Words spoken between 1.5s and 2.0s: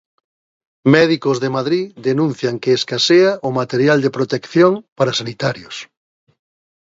Madrid